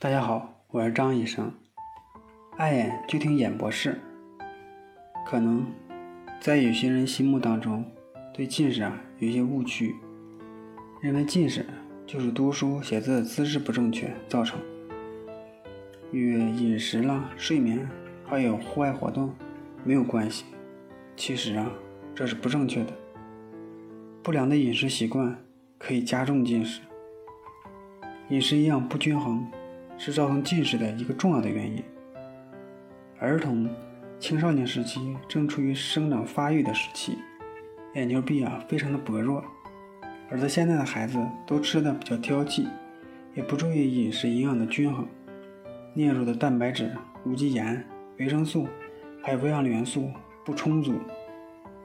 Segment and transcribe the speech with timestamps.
[0.00, 1.52] 大家好，我是张医生。
[2.56, 4.00] 爱眼就听眼博士。
[5.26, 5.66] 可能
[6.40, 7.84] 在有些人心目当中，
[8.32, 9.96] 对近视啊有一些误区，
[11.00, 11.66] 认为近视
[12.06, 14.60] 就是读书写字姿势不正确造成，
[16.12, 17.84] 与饮食啦、睡眠
[18.24, 19.34] 还有户外活动
[19.82, 20.44] 没有关系。
[21.16, 21.68] 其实啊，
[22.14, 22.92] 这是不正确的。
[24.22, 25.36] 不良的饮食习惯
[25.76, 26.82] 可以加重近视，
[28.28, 29.44] 饮食营养不均衡。
[29.98, 31.82] 是造成近视的一个重要的原因。
[33.18, 33.68] 儿童、
[34.20, 37.18] 青少年时期正处于生长发育的时期，
[37.94, 39.44] 眼球壁啊非常的薄弱，
[40.30, 42.66] 而在现在的孩子都吃的比较挑剔，
[43.34, 45.06] 也不注意饮食营养的均衡，
[45.96, 46.90] 摄入的蛋白质、
[47.24, 47.84] 无机盐、
[48.18, 48.68] 维生素
[49.22, 50.10] 还有微量元素
[50.44, 50.94] 不充足，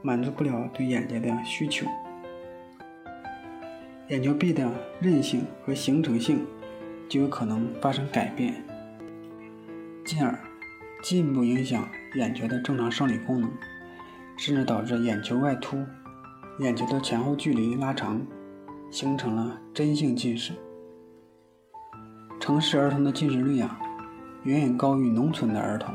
[0.03, 1.88] 满足不了对眼睛的需求，
[4.09, 6.45] 眼球壁的韧性和形成性。
[7.13, 8.55] 就有可能发生改变，
[10.03, 10.35] 进而
[11.03, 13.52] 进一步影响眼球的正常生理功能，
[14.36, 15.78] 甚至导致眼球外凸、
[16.58, 18.19] 眼球的前后距离拉长，
[18.89, 20.53] 形成了真性近视。
[22.39, 23.80] 城市儿童的近视率啊，
[24.41, 25.94] 远远高于农村的儿童。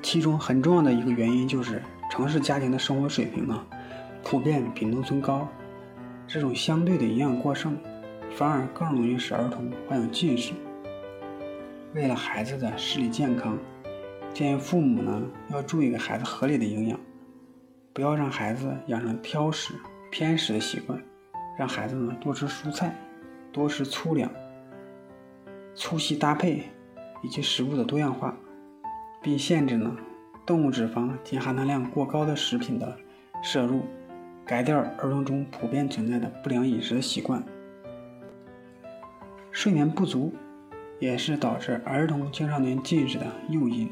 [0.00, 3.66] 其中很重要的一个原因就是城市家庭的生活水平啊，
[4.22, 5.48] 普遍比农村高，
[6.28, 7.76] 这种相对的营养过剩。
[8.34, 10.52] 反而更容易使儿童患有近视。
[11.94, 13.58] 为了孩子的视力健康，
[14.34, 17.00] 建议父母呢要注意给孩子合理的营养，
[17.94, 19.72] 不要让孩子养成挑食、
[20.10, 21.02] 偏食的习惯，
[21.58, 22.94] 让孩子呢多吃蔬菜，
[23.50, 24.30] 多吃粗粮、
[25.74, 26.64] 粗细搭配
[27.22, 28.36] 以及食物的多样化，
[29.22, 29.96] 并限制呢
[30.44, 32.94] 动物脂肪及含糖量过高的食品的
[33.42, 33.80] 摄入，
[34.44, 37.42] 改掉儿童中普遍存在的不良饮食的习惯。
[39.56, 40.34] 睡眠不足
[40.98, 43.88] 也是导致儿童青少年近视的诱因。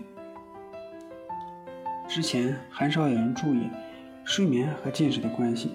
[2.06, 3.70] 之前很少有人注意
[4.26, 5.70] 睡眠和近视的关系，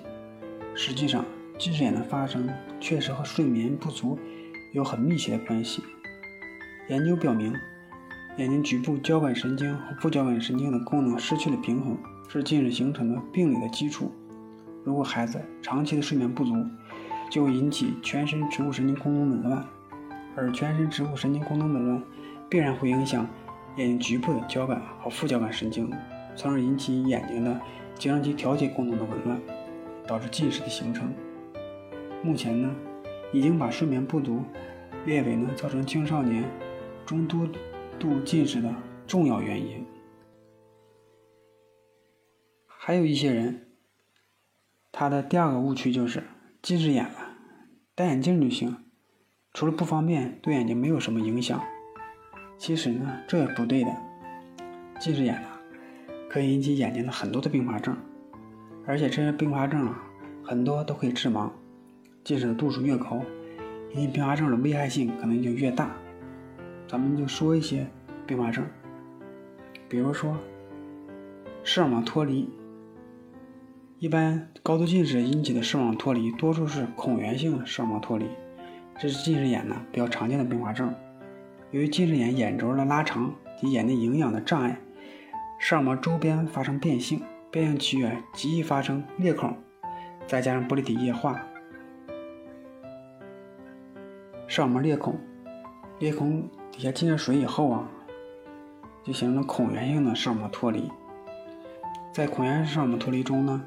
[0.76, 1.26] 实际上
[1.58, 2.48] 近视眼的发生
[2.80, 4.16] 确实和睡眠不足
[4.76, 5.82] 有很密切的关系。
[6.88, 7.52] 研究表明，
[8.38, 11.98] 眼睛局部交感神经和副交感神经的功能失去了平衡，
[12.30, 14.12] 是近视形成的病理的基础。
[14.84, 16.54] 如果孩子长期的睡眠不足，
[17.32, 19.66] 就会引起全身植物神经功能紊乱。
[20.36, 22.04] 而全身植物神经功能紊乱，
[22.50, 23.28] 必然会影响
[23.76, 25.92] 眼睛局部的交感和副交感神经，
[26.36, 27.60] 从而引起眼睛的
[27.96, 29.40] 睫状肌调节功能的紊乱，
[30.08, 31.14] 导致近视的形成。
[32.24, 32.74] 目前呢，
[33.32, 34.44] 已经把睡眠不足
[35.06, 36.44] 列为呢造成青少年
[37.06, 37.48] 中度
[37.98, 38.74] 度近视的
[39.08, 39.86] 重要原因。
[42.66, 43.68] 还有一些人，
[44.92, 46.24] 他的第二个误区就是
[46.62, 47.36] 近视眼了，
[47.94, 48.89] 戴眼镜就行。
[49.54, 51.62] 除了不方便，对眼睛没有什么影响。
[52.58, 53.96] 其实呢，这也不对的。
[55.00, 55.60] 近视眼啊，
[56.30, 57.98] 可以引起眼睛的很多的并发症，
[58.86, 60.04] 而且这些并发症啊，
[60.44, 61.50] 很多都可以致盲。
[62.24, 63.22] 近视的度数越高，
[63.94, 65.96] 引起并发症的危害性可能就越大。
[66.88, 67.88] 咱们就说一些
[68.28, 68.66] 并发症，
[69.88, 70.38] 比如说
[71.64, 72.50] 视网膜脱离。
[73.98, 78.26] 一般高度近视引起的视网脱离，多数是孔源性视网膜脱离。
[79.02, 80.94] 这是近视眼呢比较常见的并发症。
[81.72, 84.78] 由于近视眼眼轴的拉长及眼内营养的障碍，
[85.58, 89.56] 视网膜周边发生变性，变性区域极易发生裂孔，
[90.28, 91.42] 再加上玻璃体液化，
[94.48, 95.18] 视网膜裂孔，
[96.00, 97.90] 裂孔底下进了水以后啊，
[99.06, 100.92] 就形成了孔源性的视网膜脱离。
[102.12, 103.64] 在孔源视网膜脱离中呢，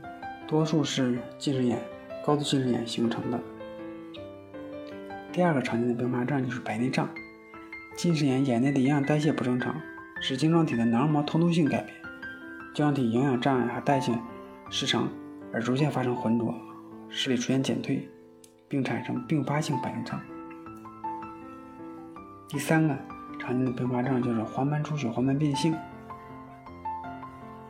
[0.46, 1.78] 多数是近视眼、
[2.22, 3.40] 高度近视眼形成的。
[5.32, 7.08] 第二个常见的并发症就是白内障。
[7.96, 9.74] 近视眼眼内的营养代谢不正常，
[10.20, 11.94] 使晶状体的囊膜通透性改变，
[12.74, 14.12] 晶状体营养障碍和代谢
[14.68, 15.08] 失常，
[15.50, 16.54] 而逐渐发生浑浊，
[17.08, 18.06] 视力出现减退，
[18.68, 20.20] 并产生并发性白内障。
[22.48, 22.94] 第三个
[23.38, 25.74] 常见的并发症就是黄斑出血、黄斑变性。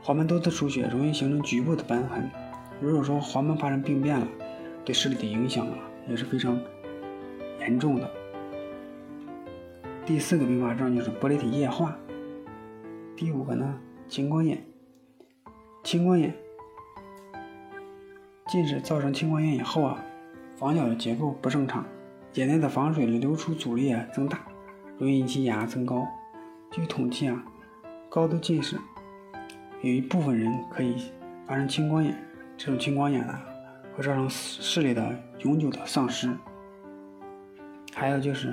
[0.03, 2.29] 黄斑多次出血容易形成局部的瘢痕，
[2.81, 4.27] 如果说黄斑发生病变了，
[4.85, 5.75] 对视力的影响啊
[6.09, 6.61] 也是非常。
[7.63, 8.11] 严重的
[10.05, 11.97] 第四个并发症就是玻璃体液化。
[13.17, 13.79] 第五个呢，
[14.09, 14.61] 青光眼。
[15.85, 16.35] 青光眼，
[18.49, 20.05] 近视造成青光眼以后啊，
[20.57, 21.85] 房角的结构不正常，
[22.35, 24.41] 眼内的房水的流出阻力啊增大，
[24.99, 26.07] 容易引起眼压增高。
[26.71, 27.45] 据统计啊，
[28.09, 28.77] 高度近视
[29.83, 31.13] 有一部分人可以
[31.47, 32.17] 发生青光眼，
[32.57, 33.39] 这种青光眼呢，
[33.97, 36.29] 会造成视力的永久的丧失。
[38.03, 38.53] 还有就是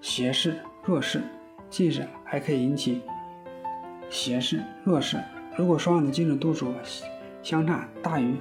[0.00, 1.22] 斜视、弱视。
[1.68, 3.02] 近视还可以引起
[4.08, 5.22] 斜视、弱视。
[5.54, 6.72] 如果双眼的近视度数
[7.42, 8.36] 相差大于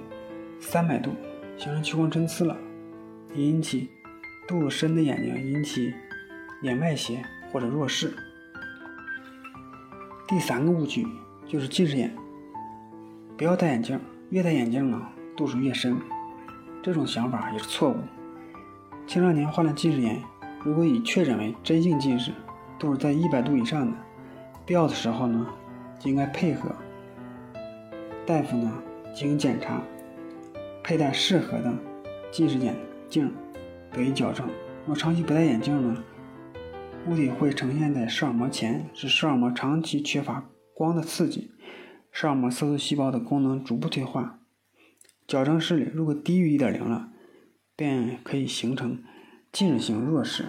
[0.62, 1.12] 三百度，
[1.58, 2.56] 形成屈光参差了，
[3.36, 3.90] 引起
[4.48, 5.94] 度数深的眼睛引起
[6.62, 7.22] 眼外斜
[7.52, 8.14] 或者弱视。
[10.26, 11.06] 第三个误区
[11.46, 12.16] 就是近视眼，
[13.36, 14.00] 不要戴眼镜，
[14.30, 16.00] 越戴眼镜啊度数越深。
[16.82, 17.98] 这种想法也是错误。
[19.06, 20.22] 青少年患了近视眼，
[20.64, 22.32] 如果已确诊为真性近视，
[22.80, 23.96] 度数在一百度以上的，
[24.66, 25.46] 必要的时候呢，
[26.00, 26.74] 就应该配合
[28.26, 28.72] 大夫呢
[29.14, 29.82] 进行检查，
[30.82, 31.74] 佩戴适合的
[32.32, 32.76] 近视眼
[33.10, 33.32] 镜
[33.92, 34.48] 得以矫正。
[34.88, 36.04] 若长期不戴眼镜呢，
[37.08, 41.52] 物体会呈现在视网膜前，使视网膜长期缺乏光的刺激，
[42.12, 44.40] 视网膜色素细胞的功能逐步退化。
[45.28, 47.10] 矫正视力如果低于一点零了，
[47.76, 49.02] 便可以形成
[49.52, 50.46] 近视性弱视。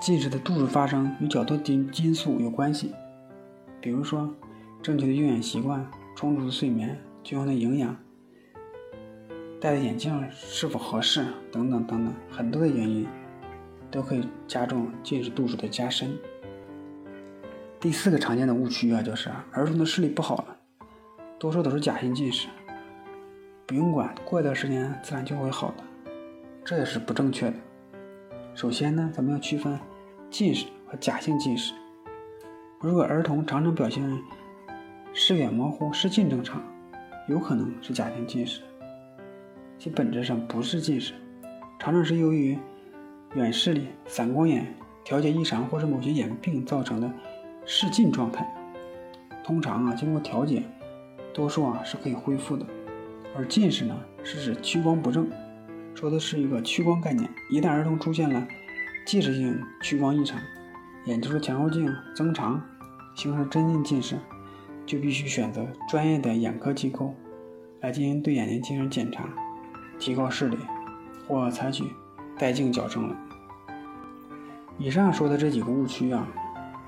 [0.00, 2.92] 近视的度数发生与较多因因素有关系，
[3.80, 4.34] 比如说
[4.82, 7.96] 正确的用眼习惯、充足的睡眠、均衡的营养、
[9.60, 13.06] 戴的眼镜是否合适等等等等，很多的原因
[13.92, 16.18] 都可以加重近视度数的加深。
[17.78, 20.56] 第四个常见的误区啊，就是儿童的视力不好了，
[21.38, 22.48] 多数都是假性近视，
[23.66, 25.84] 不用管，过一段时间自然就会好的，
[26.64, 27.54] 这也是不正确的。
[28.54, 29.78] 首先呢，咱们要区分。
[30.30, 31.74] 近视和假性近视，
[32.80, 34.02] 如果儿童常常表现
[35.12, 36.62] 视远模糊、视近正常，
[37.28, 38.62] 有可能是假性近视，
[39.78, 41.12] 其本质上不是近视，
[41.78, 42.58] 常常是由于
[43.34, 44.74] 远视力、散光眼
[45.04, 47.12] 调节异常或者某些眼病造成的
[47.66, 48.50] 视近状态。
[49.44, 50.62] 通常啊，经过调节，
[51.34, 52.64] 多数啊是可以恢复的。
[53.34, 55.26] 而近视呢，是指屈光不正，
[55.94, 57.28] 说的是一个屈光概念。
[57.50, 58.46] 一旦儿童出现了，
[59.06, 60.38] 近视性屈光异常，
[61.06, 62.62] 眼球的前后径增长，
[63.14, 64.18] 形成真性近视，
[64.84, 67.14] 就必须选择专业的眼科机构
[67.80, 69.28] 来进行对眼睛进行检查，
[69.98, 70.58] 提高视力，
[71.26, 71.84] 或采取
[72.38, 73.16] 带镜矫正了。
[74.78, 76.28] 以上说的这几个误区啊，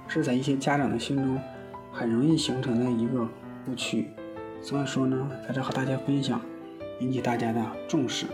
[0.07, 1.39] 是在一些家长的心中
[1.91, 3.27] 很容易形成的一个
[3.67, 4.09] 误区，
[4.65, 6.41] 所以说呢，在这和大家分享，
[6.99, 8.25] 引起大家的重视。